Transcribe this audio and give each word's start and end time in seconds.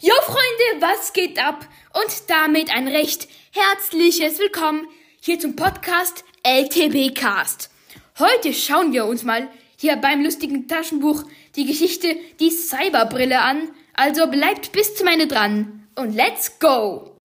Jo 0.00 0.12
Freunde, 0.26 0.86
was 0.86 1.14
geht 1.14 1.38
ab? 1.38 1.66
Und 1.94 2.28
damit 2.28 2.70
ein 2.70 2.86
recht 2.86 3.28
herzliches 3.52 4.38
Willkommen 4.38 4.86
hier 5.22 5.40
zum 5.40 5.56
Podcast 5.56 6.22
LTB 6.42 7.14
Cast. 7.14 7.70
Heute 8.18 8.52
schauen 8.52 8.92
wir 8.92 9.06
uns 9.06 9.22
mal 9.22 9.48
hier 9.78 9.96
beim 9.96 10.22
lustigen 10.22 10.68
Taschenbuch 10.68 11.22
die 11.54 11.64
Geschichte 11.64 12.14
Die 12.40 12.50
Cyberbrille 12.50 13.40
an. 13.40 13.70
Also 13.94 14.26
bleibt 14.26 14.72
bis 14.72 14.94
zum 14.96 15.06
Ende 15.06 15.28
dran 15.28 15.88
und 15.94 16.14
let's 16.14 16.58
go! 16.58 17.16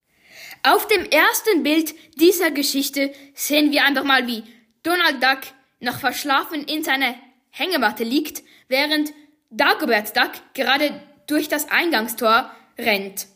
Auf 0.62 0.88
dem 0.88 1.04
ersten 1.10 1.62
Bild 1.62 1.94
dieser 2.18 2.52
Geschichte 2.52 3.12
sehen 3.34 3.70
wir 3.70 3.84
einfach 3.84 4.04
mal, 4.04 4.26
wie 4.26 4.44
Donald 4.82 5.22
Duck 5.22 5.40
noch 5.80 6.00
verschlafen 6.00 6.64
in 6.64 6.82
seiner 6.82 7.16
Hängematte 7.50 8.02
liegt, 8.02 8.42
während 8.68 9.12
Dagobert 9.50 10.16
Duck 10.16 10.32
gerade 10.54 11.02
durch 11.26 11.48
das 11.48 11.70
Eingangstor 11.70 12.50
rennt. 12.78 13.26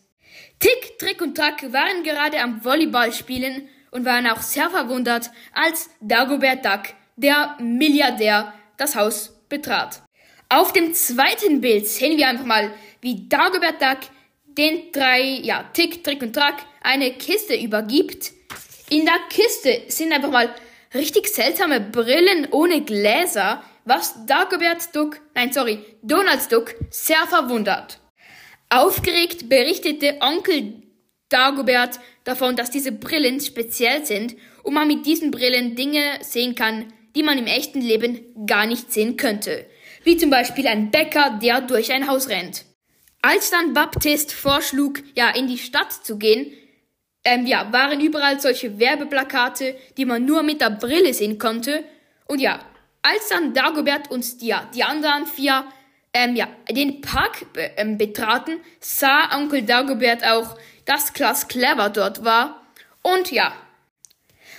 Tick, 0.59 0.99
Trick 0.99 1.21
und 1.21 1.37
Track 1.37 1.73
waren 1.73 2.03
gerade 2.03 2.41
am 2.41 2.65
Volleyball 2.65 3.13
spielen 3.13 3.69
und 3.91 4.05
waren 4.05 4.27
auch 4.27 4.41
sehr 4.41 4.71
verwundert, 4.71 5.31
als 5.53 5.91
Dagobert 6.01 6.65
Duck, 6.65 6.95
der 7.17 7.57
Milliardär, 7.61 8.53
das 8.77 8.97
Haus 8.97 9.35
betrat. 9.49 10.03
Auf 10.49 10.73
dem 10.73 10.95
zweiten 10.95 11.61
Bild 11.61 11.87
sehen 11.87 12.19
wir 12.19 12.29
einfach 12.29 12.45
mal, 12.45 12.73
wie 13.01 13.29
Dagobert 13.29 13.81
Duck 13.81 13.99
den 14.47 14.91
drei, 14.93 15.21
ja, 15.43 15.65
Tick, 15.73 16.03
Trick 16.03 16.23
und 16.23 16.33
Track 16.33 16.65
eine 16.83 17.13
Kiste 17.13 17.55
übergibt. 17.55 18.33
In 18.89 19.05
der 19.05 19.19
Kiste 19.29 19.83
sind 19.89 20.13
einfach 20.13 20.31
mal 20.31 20.55
richtig 20.95 21.29
seltsame 21.29 21.81
Brillen 21.81 22.49
ohne 22.53 22.83
Gläser, 22.83 23.63
was 23.85 24.27
Dagobert 24.27 24.95
Duck, 24.95 25.21
nein, 25.35 25.53
sorry, 25.53 25.85
Donald 26.03 26.51
Duck 26.51 26.75
sehr 26.91 27.27
verwundert. 27.27 28.01
Aufgeregt 28.69 29.49
berichtete 29.49 30.19
Onkel 30.21 30.83
Dagobert 31.29 32.01
davon, 32.25 32.57
dass 32.57 32.71
diese 32.71 32.93
Brillen 32.93 33.41
speziell 33.41 34.05
sind 34.05 34.37
und 34.63 34.75
man 34.75 34.89
mit 34.89 35.07
diesen 35.07 35.31
Brillen 35.31 35.77
Dinge 35.77 36.19
sehen 36.21 36.55
kann, 36.55 36.93
die 37.15 37.23
man 37.23 37.39
im 37.39 37.47
echten 37.47 37.81
Leben 37.81 38.47
gar 38.47 38.67
nicht 38.67 38.93
sehen 38.93 39.17
könnte. 39.17 39.67
Wie 40.05 40.17
zum 40.17 40.31
Beispiel 40.31 40.67
ein 40.67 40.91
Bäcker, 40.91 41.39
der 41.43 41.61
durch 41.61 41.93
ein 41.93 42.09
Haus 42.09 42.29
rennt. 42.29 42.65
Als 43.23 43.51
dann 43.51 43.73
Baptist 43.73 44.33
vorschlug, 44.33 45.03
ja, 45.17 45.31
in 45.31 45.49
die 45.49 45.59
Stadt 45.59 45.93
zu 45.93 46.19
gehen, 46.19 46.53
ähm, 47.25 47.47
ja, 47.47 47.73
waren 47.73 48.01
überall 48.01 48.41
solche 48.41 48.79
Werbeplakate, 48.79 49.77
die 49.97 50.05
man 50.05 50.25
nur 50.25 50.45
mit 50.45 50.61
der 50.61 50.71
Brille 50.71 51.13
sehen 51.13 51.39
konnte. 51.39 51.83
Und 52.27 52.41
ja, 52.41 52.61
als 53.03 53.29
dann 53.29 53.53
Dagobert 53.53 54.11
und 54.11 54.41
die, 54.41 54.55
die 54.75 54.85
anderen 54.85 55.27
vier 55.27 55.65
ähm, 56.17 56.35
ja, 56.35 56.49
den 56.71 57.03
Park 57.03 57.45
ähm, 57.77 57.99
betraten, 57.99 58.59
sah 58.81 59.37
Onkel 59.37 59.63
Dagobert 59.63 60.25
auch, 60.25 60.57
dass 60.87 61.13
Klaas 61.13 61.47
Clever 61.47 61.91
dort 61.91 62.25
war. 62.25 62.63
Und 63.03 63.31
ja, 63.31 63.53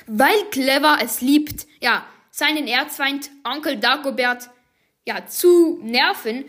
weil 0.05 0.39
Clever 0.51 0.99
es 1.01 1.21
liebt, 1.21 1.65
ja, 1.81 2.05
seinen 2.29 2.67
Erzfeind 2.67 3.31
Onkel 3.43 3.77
Dagobert 3.77 4.51
ja, 5.07 5.25
zu 5.25 5.79
nerven, 5.81 6.45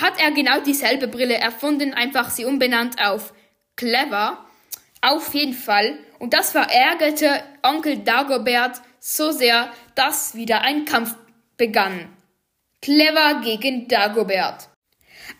hat 0.00 0.18
er 0.18 0.30
genau 0.30 0.60
dieselbe 0.60 1.06
Brille 1.06 1.34
erfunden, 1.34 1.92
einfach 1.92 2.30
sie 2.30 2.46
umbenannt 2.46 2.96
auf 2.98 3.34
Clever. 3.76 4.46
Auf 5.02 5.34
jeden 5.34 5.52
Fall. 5.52 5.98
Und 6.18 6.32
das 6.32 6.52
verärgerte 6.52 7.42
Onkel 7.62 7.98
Dagobert 7.98 8.80
so 9.00 9.32
sehr, 9.32 9.70
dass 9.94 10.34
wieder 10.34 10.62
ein 10.62 10.86
Kampf 10.86 11.14
begann. 11.58 12.15
Clever 12.86 13.40
gegen 13.42 13.88
Dagobert. 13.88 14.68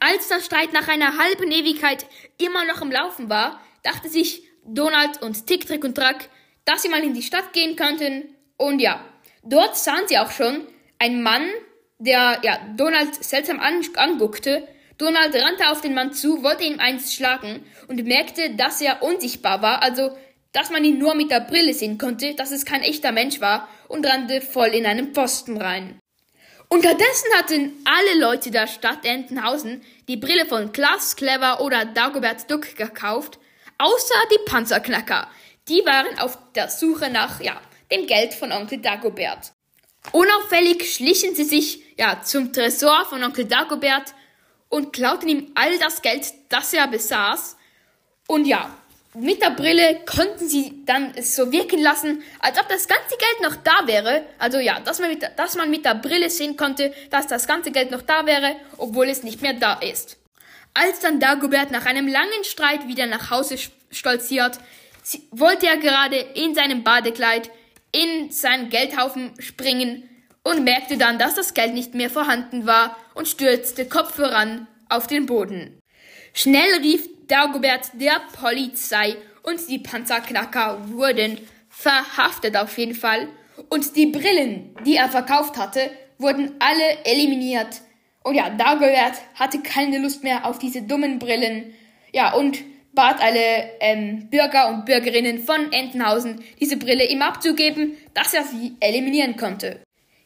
Als 0.01 0.27
der 0.27 0.41
Streit 0.41 0.73
nach 0.73 0.89
einer 0.89 1.17
halben 1.17 1.53
Ewigkeit 1.53 2.05
immer 2.39 2.65
noch 2.65 2.83
im 2.83 2.91
Laufen 2.91 3.31
war, 3.31 3.61
dachte 3.85 4.09
sich 4.09 4.43
Donald 4.65 5.23
und 5.23 5.47
Tick, 5.47 5.65
Trick 5.65 5.85
und 5.85 5.95
Track, 5.95 6.29
dass 6.65 6.83
sie 6.83 6.89
mal 6.89 7.05
in 7.05 7.15
die 7.15 7.23
Stadt 7.23 7.53
gehen 7.53 7.77
könnten. 7.77 8.35
Und 8.57 8.81
ja, 8.81 8.99
dort 9.45 9.77
sahen 9.77 10.09
sie 10.09 10.19
auch 10.19 10.33
schon 10.33 10.67
einen 10.99 11.23
Mann, 11.23 11.49
der 12.01 12.41
ja 12.43 12.59
Donald 12.77 13.15
seltsam 13.23 13.61
anguckte. 13.61 14.67
Donald 14.99 15.33
rannte 15.37 15.71
auf 15.71 15.81
den 15.81 15.95
Mann 15.95 16.13
zu, 16.13 16.43
wollte 16.43 16.65
ihm 16.65 16.81
eins 16.81 17.15
schlagen 17.15 17.65
und 17.87 18.05
merkte, 18.07 18.57
dass 18.57 18.81
er 18.81 19.05
unsichtbar 19.05 19.63
war, 19.63 19.85
also 19.85 20.11
dass 20.51 20.71
man 20.71 20.83
ihn 20.83 20.99
nur 20.99 21.15
mit 21.15 21.31
der 21.31 21.43
Brille 21.43 21.75
sehen 21.75 21.97
konnte, 21.97 22.35
dass 22.35 22.51
es 22.51 22.65
kein 22.65 22.83
echter 22.83 23.13
Mensch 23.13 23.41
war 23.41 23.69
und 23.87 24.05
rannte 24.05 24.41
voll 24.41 24.71
in 24.71 24.85
einen 24.85 25.13
Posten 25.13 25.59
rein. 25.59 26.01
Unterdessen 26.69 27.33
hatten 27.39 27.73
alle 27.85 28.19
Leute 28.19 28.51
der 28.51 28.67
Stadt 28.67 29.05
Entenhausen 29.05 29.83
die 30.09 30.17
Brille 30.17 30.47
von 30.47 30.73
Klaas 30.73 31.15
Clever 31.15 31.61
oder 31.61 31.85
Dagobert 31.85 32.51
Duck 32.51 32.75
gekauft, 32.77 33.39
außer 33.79 34.15
die 34.33 34.51
Panzerknacker. 34.51 35.29
Die 35.69 35.85
waren 35.85 36.19
auf 36.19 36.39
der 36.55 36.69
Suche 36.69 37.09
nach, 37.09 37.41
ja, 37.41 37.61
dem 37.91 38.07
Geld 38.07 38.35
von 38.35 38.51
Onkel 38.51 38.79
Dagobert. 38.79 39.53
Unauffällig 40.13 40.93
schlichen 40.93 41.35
sie 41.35 41.45
sich, 41.45 41.83
ja, 41.99 42.21
zum 42.23 42.53
Tresor 42.53 43.07
von 43.09 43.23
Onkel 43.23 43.45
Dagobert 43.45 44.15
und 44.69 44.93
klauten 44.93 45.29
ihm 45.29 45.53
all 45.55 45.79
das 45.79 46.03
Geld, 46.03 46.33
das 46.49 46.73
er 46.73 46.89
besaß. 46.89 47.57
Und 48.27 48.47
ja, 48.47 48.77
mit 49.19 49.43
der 49.43 49.51
Brille 49.51 50.01
konnten 50.05 50.49
sie 50.49 50.85
dann 50.85 51.13
es 51.17 51.35
so 51.35 51.51
wirken 51.51 51.81
lassen, 51.81 52.23
als 52.39 52.59
ob 52.59 52.69
das 52.69 52.87
ganze 52.87 53.17
Geld 53.17 53.43
noch 53.43 53.57
da 53.57 53.87
wäre. 53.87 54.27
Also 54.39 54.59
ja, 54.59 54.81
dass 54.81 54.99
man, 55.01 55.11
mit, 55.11 55.25
dass 55.37 55.57
man 55.57 55.71
mit 55.71 55.85
der 55.85 55.95
Brille 55.95 56.31
sehen 56.31 56.57
konnte, 56.57 56.93
dass 57.11 57.27
das 57.27 57.47
ganze 57.47 57.71
Geld 57.71 57.91
noch 57.91 58.03
da 58.03 58.27
wäre, 58.27 58.57
obwohl 58.77 59.09
es 59.09 59.23
nicht 59.23 59.43
mehr 59.43 59.55
da 59.55 59.75
ist. 59.75 60.19
Als 60.75 61.01
dann 61.01 61.21
Dagobert 61.21 61.71
nach 61.71 61.87
einem 61.87 62.07
langen 62.07 62.45
Streit 62.45 62.87
wieder 62.87 63.07
nach 63.07 63.31
Hause 63.31 63.57
stolziert, 63.91 64.59
wollte 65.31 65.67
er 65.67 65.79
gerade 65.79 66.17
in 66.17 66.55
seinem 66.55 66.83
Badekleid 66.83 67.51
in 67.93 68.31
seinen 68.31 68.69
Geldhaufen 68.69 69.33
springen 69.39 70.09
und 70.43 70.65
merkte 70.65 70.99
dann, 70.99 71.19
dass 71.19 71.35
das 71.35 71.55
Geld 71.55 71.73
nicht 71.73 71.95
mehr 71.95 72.11
vorhanden 72.11 72.67
war 72.67 72.97
und 73.15 73.27
stürzte 73.27 73.89
Kopf 73.89 74.17
voran 74.17 74.67
auf 74.89 75.07
den 75.07 75.27
Boden. 75.27 75.81
Schnell 76.35 76.81
rief 76.83 77.09
Dagobert 77.29 77.91
der 77.95 78.21
Polizei 78.39 79.17
und 79.43 79.61
die 79.69 79.79
Panzerknacker 79.79 80.89
wurden 80.91 81.39
verhaftet 81.69 82.57
auf 82.57 82.77
jeden 82.79 82.95
Fall 82.95 83.29
und 83.69 83.97
die 83.97 84.07
Brillen, 84.07 84.75
die 84.85 84.97
er 84.97 85.09
verkauft 85.09 85.57
hatte, 85.57 85.91
wurden 86.19 86.55
alle 86.59 87.05
eliminiert. 87.05 87.81
Und 88.23 88.35
ja, 88.35 88.51
Dagobert 88.51 89.15
hatte 89.35 89.61
keine 89.61 89.99
Lust 89.99 90.23
mehr 90.25 90.47
auf 90.47 90.59
diese 90.59 90.83
dummen 90.83 91.19
Brillen. 91.19 91.75
Ja, 92.13 92.35
und 92.35 92.59
bat 92.97 93.21
alle 93.23 93.71
ähm, 93.81 94.29
Bürger 94.31 94.69
und 94.69 94.85
Bürgerinnen 94.85 95.39
von 95.39 95.71
Entenhausen, 95.73 96.43
diese 96.59 96.77
Brille 96.77 97.07
ihm 97.07 97.23
abzugeben, 97.23 97.97
dass 98.15 98.35
er 98.35 98.43
sie 98.43 98.75
eliminieren 98.81 99.37
konnte. 99.37 99.81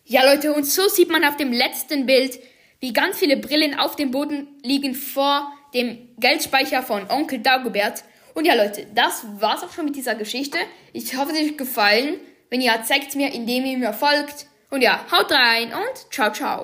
Ja, 0.05 0.25
Leute, 0.25 0.55
und 0.55 0.65
so 0.65 0.89
sieht 0.89 1.11
man 1.11 1.25
auf 1.25 1.37
dem 1.37 1.53
letzten 1.53 2.07
Bild, 2.07 2.39
wie 2.79 2.93
ganz 2.93 3.19
viele 3.19 3.37
Brillen 3.37 3.79
auf 3.79 3.97
dem 3.97 4.11
Boden 4.11 4.49
liegen 4.63 4.95
vor 4.95 5.53
dem 5.75 6.09
Geldspeicher 6.19 6.83
von 6.83 7.09
Onkel 7.11 7.41
Dagobert. 7.41 8.05
Und 8.35 8.45
ja, 8.45 8.55
Leute, 8.55 8.87
das 8.95 9.25
war's 9.39 9.63
auch 9.63 9.73
schon 9.73 9.87
mit 9.87 9.97
dieser 9.97 10.15
Geschichte. 10.15 10.59
Ich 10.93 11.17
hoffe, 11.17 11.33
es 11.33 11.39
hat 11.39 11.45
euch 11.45 11.57
gefallen. 11.57 12.17
Wenn 12.49 12.61
ja, 12.61 12.83
zeigt 12.83 13.15
mir, 13.15 13.33
indem 13.33 13.65
ihr 13.65 13.79
mir 13.79 13.93
folgt. 13.93 14.47
Und 14.71 14.83
ja, 14.83 15.05
haut 15.11 15.31
rein 15.31 15.73
und 15.73 16.13
ciao, 16.13 16.33
ciao. 16.33 16.59